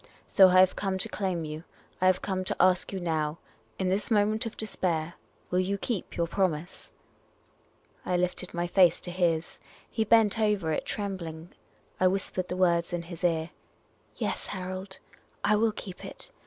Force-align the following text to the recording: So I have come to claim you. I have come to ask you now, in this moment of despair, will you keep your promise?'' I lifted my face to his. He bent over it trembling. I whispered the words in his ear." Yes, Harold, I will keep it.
So 0.27 0.47
I 0.49 0.61
have 0.61 0.75
come 0.75 0.97
to 0.97 1.07
claim 1.07 1.45
you. 1.45 1.63
I 2.01 2.07
have 2.07 2.23
come 2.23 2.43
to 2.45 2.55
ask 2.59 2.91
you 2.91 2.99
now, 2.99 3.37
in 3.77 3.89
this 3.89 4.09
moment 4.09 4.47
of 4.47 4.57
despair, 4.57 5.13
will 5.51 5.59
you 5.59 5.77
keep 5.77 6.17
your 6.17 6.25
promise?'' 6.25 6.91
I 8.03 8.17
lifted 8.17 8.51
my 8.51 8.65
face 8.65 8.99
to 9.01 9.11
his. 9.11 9.59
He 9.87 10.03
bent 10.03 10.39
over 10.39 10.71
it 10.71 10.85
trembling. 10.87 11.51
I 11.99 12.07
whispered 12.07 12.47
the 12.47 12.57
words 12.57 12.93
in 12.93 13.03
his 13.03 13.23
ear." 13.23 13.51
Yes, 14.15 14.47
Harold, 14.47 14.97
I 15.43 15.55
will 15.55 15.71
keep 15.71 16.03
it. 16.03 16.31